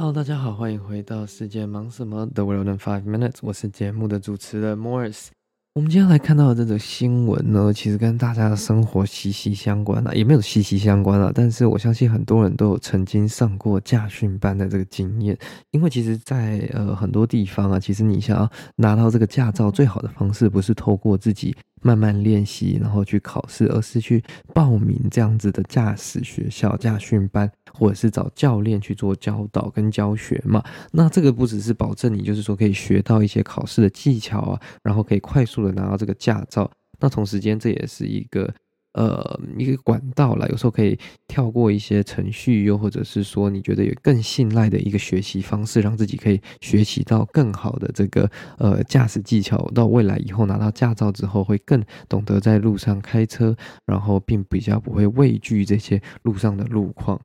[0.00, 5.26] Hello，大家好，欢迎回到世界忙什么？The World in Five Minutes，我是节目的主持人 Morris。
[5.74, 15.36] 我们今天来看到的这则新闻呢，其实跟大家的生活息息相关了，也没有息息相关了，但是我相信很多人都有曾经上过驾训班的这个经验，
[15.72, 21.54] 因为其实，在呃很多地方啊，其实你想要拿到这个驾照，最好的方式不是透过自己。
[21.80, 24.22] 慢慢练习，然后去考试，而是去
[24.54, 30.62] 报名这样子的驾驶学校、驾训班，或者是找教练去做教导跟教学嘛。
[30.92, 36.70] 那这个不只是保证你，就是说可以学到一些考试的技巧啊，然后可以快速的拿到这个驾照。
[36.98, 38.52] 那同时间，这也是一个。
[38.92, 57.20] 呃，一个管道啦，有时候可以跳过一些程序，又或者是说你觉得有更信赖的一个学习方式，让自己可以学习到更好的这个呃驾驶技巧，到未来以后拿到驾照之后，会更懂得在路上开车，然后并比较不会畏惧这些路上的路况。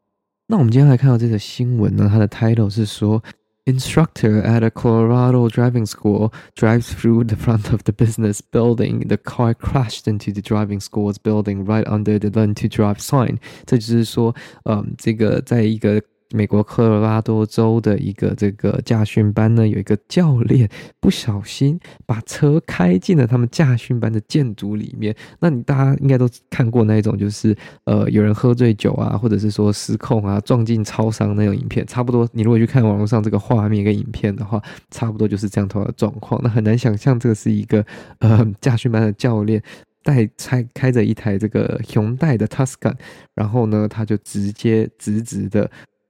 [0.48, 3.24] 那我们今天来看到这个新闻呢，它的 title 是说。
[3.67, 9.07] Instructor at a Colorado driving school drives through the front of the business building.
[9.09, 13.39] The car crashed into the driving school's building right under the learn to drive sign.
[13.67, 16.03] 这就是说，嗯，这个在一个。
[16.32, 20.68] 美国科罗拉多州的一个这个驾训班呢，有一个教练
[21.00, 25.16] 不小心把车开进了他们驾训班的建筑里面。
[25.40, 32.28] 那你大家应该都看过那一种，就是呃有人喝醉酒啊，或者是说失控啊，撞进超商那种影片，差不多。
[32.34, 34.60] 你如果去看网络上这个画面跟影片的话，
[34.90, 36.42] 差不多就是这样头的状况。
[36.44, 37.86] 那很难想象这个是一个
[38.20, 39.62] 呃驾训班的教练
[40.04, 42.96] 带开开着一台这个熊代的 Tuscan，
[43.36, 45.70] 然后呢，他就直接直直的。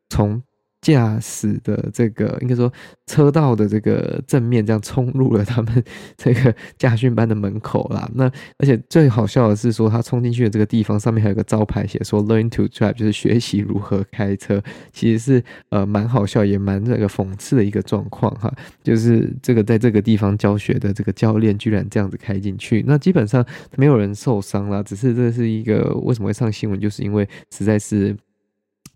[0.10, 0.42] 从
[0.82, 2.72] 驾驶的这个应该说
[3.08, 5.84] 车道的这个正面这样冲入了他们
[6.16, 8.08] 这个驾训班的门口啦。
[8.14, 8.26] 那
[8.60, 14.62] 而且最好笑的是说，他冲进去的这个地方上面还有个招牌写说 “Learn to Drive”，就是学习如何开车。
[14.94, 18.54] 其实是呃蛮好笑，也蛮那个讽刺的一个状况哈。
[18.84, 23.44] 就是这个在这个地方教学的这个教练居然这样子开进去，那基本上
[23.76, 24.84] 没有人受伤啦。
[24.84, 28.16] 只是这是一个为什么会上新闻，就是因为实在是。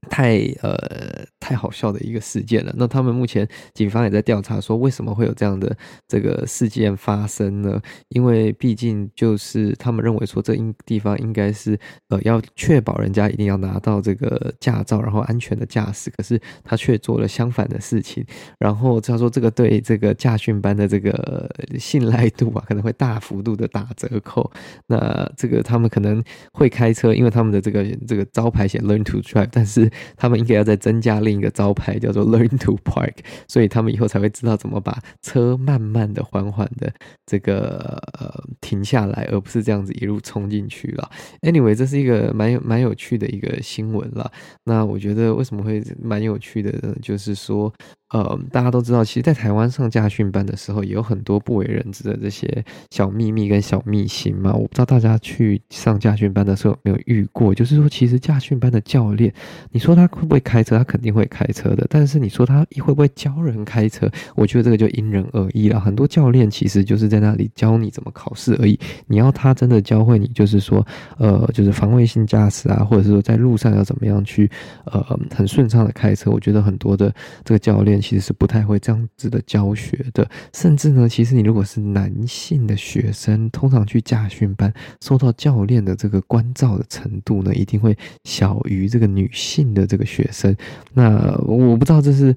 [0.10, 2.74] 太呃太好笑的一个事件了。
[2.78, 5.76] 那他们目前警方也在调查，说为什么会有这样的
[6.08, 7.82] 这个事件发生呢？
[8.10, 11.78] 因为毕竟就是他们认为说这应地方应该是
[12.10, 18.26] 呃要确保人家一定要拿到这个驾照，然后安全的驾驶，可是他却做了相反的事情。
[18.58, 24.52] 然后他说这个对这个驾训班的这个信赖度啊，可能会大幅度的打折扣。
[24.88, 26.24] 那这个他们可能
[26.54, 33.14] 会开车，因为他们的这个这个招牌写 Learn to Drive，但是他们应该要再增加另一个招牌，叫做 Learn to Park，
[33.48, 36.92] 所以他们以后才会知道怎么把车慢慢的、缓缓的
[37.26, 41.10] 这个呃停下来，而不是这样子一路冲进去了。
[41.42, 44.32] Anyway，这是一个蛮有蛮有趣的一个新闻了。
[44.64, 46.96] 那我觉得为什么会蛮有趣的呢？
[47.02, 47.74] 就是说。
[48.12, 54.52] 呃，大家都知道，其实，在台湾上驾训班的时候，也有很多不为人知的这些小秘密跟小秘辛嘛。
[54.52, 59.32] 我不知道大家去上驾训班的时候有没有遇过，就是说，其实驾训班的教练，
[59.72, 60.76] 你说他会不会开车？
[60.76, 61.86] 他肯定会开车的。
[61.88, 64.10] 但是你说他会不会教人开车？
[64.36, 65.80] 我觉得这个就因人而异了。
[65.80, 68.80] 很多教练其实就是在那里教你怎么考试而已。
[69.06, 70.84] 你要他真的教会你，就是说，
[71.20, 74.50] 呃，就是防卫性驾驶啊，或者是说在路上要怎么样去，
[74.86, 76.32] 呃，很顺畅的开车。
[76.32, 77.14] 我觉得很多的
[77.46, 77.99] 这个教练。
[78.00, 90.56] 其实是不太会这样子的教学的，甚至呢，其实你如果是男性的学生，通常去驾训班受到教练的这个关照的程度呢，一定会小于这个女性的这个学生。
[90.94, 92.36] 那我不知道这是。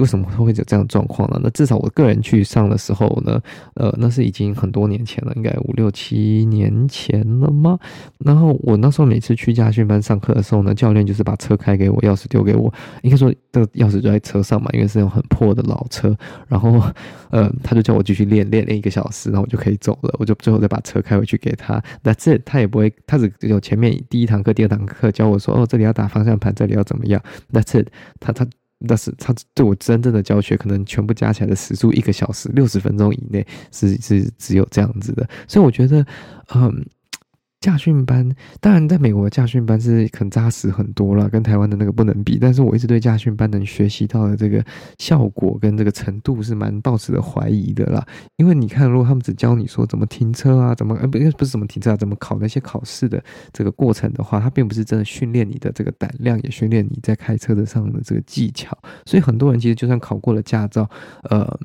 [0.00, 1.38] 为什么会有这样的状况呢？
[1.40, 3.40] 那至少我个人去上的时候呢，
[3.74, 7.78] 呃，那是已经很多年前了，应该五六七年前了吗？
[8.18, 12.72] 然后我那时候每次去驾训班上课的时候呢，教练就是把车开给我，钥匙丢给我，
[13.02, 16.12] 应该说这个钥匙就在车上嘛，因为是那种很破的老车。
[16.48, 16.82] 然后，
[17.30, 20.12] 呃，他就叫我继续练，练了一个小时，然后我就可以走了。
[20.18, 21.80] 我就最后再把车开回去给他。
[22.02, 27.22] That's it，他也不会，他只有前面第一堂课、第二堂课教我说，哦，这里要打方向盘，这里要怎么样。
[27.52, 27.86] That's it，
[28.18, 28.44] 他他。
[28.86, 36.06] 但是他对我真正的教学，可能全部加起来的时速一个小时六十分钟以内，是是只有这样子的，所以我觉得，
[36.54, 36.84] 嗯。
[37.64, 38.30] 驾训班
[38.60, 42.36] 当然，在美国的驾训班是很扎实很多了，跟台湾的那个不能比。
[42.38, 44.62] 但是我一直对驾训班能学习到的这个
[44.98, 48.06] 效果跟这个程度是蛮抱持的怀疑的啦。
[48.36, 58.76] 因为你看，如果他们只教你说怎么停车啊，怎么呃不不是怎么停车啊，怎么考那些考试的这个过程的话，它并不是真的训练你的这个胆量，也训练你在开车的上的这个技巧。
[59.06, 60.86] 所以很多人其实就算考过了驾照，
[61.30, 61.58] 呃。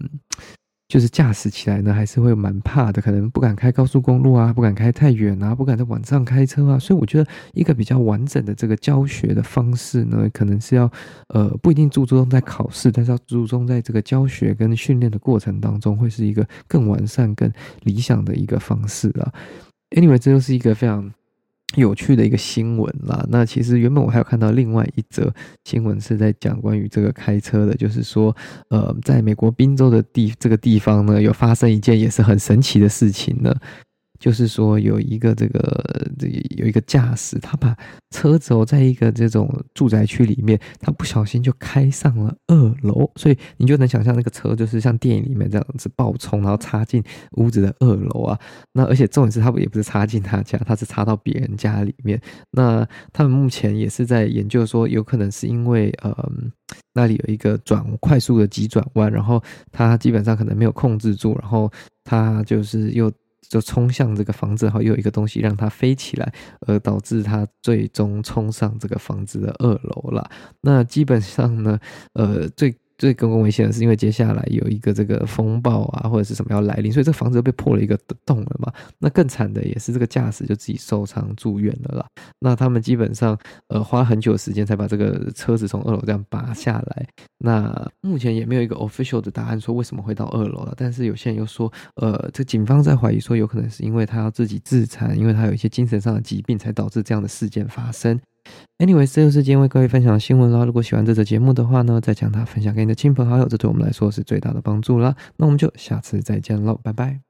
[0.90, 6.80] 就是驾驶起来呢，还是会蛮怕的，可能不敢开高速公路啊，不敢开太远啊，不敢在晚上开车啊。
[6.80, 10.92] 所以我觉得一个比较完整的这个教学的方式呢，可能是要
[11.28, 17.50] 呃不一定注重在考试，但是要注重在这个教学跟训练的过程当中，会是一个更完善、更
[17.84, 19.32] 理想的一个方式啊。
[19.92, 21.14] Anyway，这就是一个非常。
[21.76, 23.26] 有趣的一个新闻啦。
[23.30, 25.34] 那其实原本我还有看到另外一则
[25.66, 28.36] 新闻是在讲关于这个开车的，就是说，
[28.70, 33.54] 呃，在美国宾州的地这个地方呢，有发生一件也是很神奇的事情呢。
[34.20, 36.28] 就是说，有一个这个这
[36.58, 37.76] 有一个驾驶，他把
[38.12, 47.02] 车子哦，在一个这种住宅区里面，他不小心就开上了二楼，所以你就能想象那个车就是像电影里面这样子爆冲，然后插进
[47.38, 48.38] 屋子的二楼啊。
[48.74, 52.22] 那而且重点是，他也不是插进他家，他是插到别人家里面。
[52.52, 56.14] 那他们目前也是在研究说，有可能是因为呃
[56.94, 59.42] 那里有一个转快速的急转弯，然后
[59.72, 61.72] 他基本上可能没有控制住，然后
[62.04, 63.10] 他就是又。
[63.48, 66.34] 就冲向这个房子，然后又有一个东西让它飞起来，
[66.68, 70.30] 而导致它最终冲上这个房子的二楼了。
[70.62, 71.80] 那基本上呢，
[72.14, 72.76] 呃，最。
[73.00, 78.72] 最公共危险的是，因为接下来有一个这个风暴啊，或者是什么要来临，所以这房子被破了一个洞了嘛。
[79.00, 82.06] 那更惨的也是这个驾驶就自己受伤住院了啦。
[82.40, 83.36] 那他们基本上
[83.70, 87.08] 呃花很久时间才把这个车子从二楼这样拔下来。
[87.38, 90.74] 那目前也没有一个 official 的答案说为什么会到二楼了。
[90.76, 98.20] 但是有些人又说，呃，这警方在怀疑说有可能是因为他要自己自残，因为他有一些精神上的疾病才导致这样的事件发生。
[98.78, 100.64] Anyway，这就是今天为各位分享的新闻啦。
[100.64, 105.16] 如果喜欢这则节目的话呢，再将它分享给你的亲朋好友，这对我们来说是最大的帮助啦。
[105.38, 107.29] 那我们就下次再见喽，拜拜。